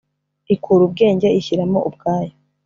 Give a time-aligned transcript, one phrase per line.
[0.53, 2.33] ikura ubwenge ishyira mo ubwayo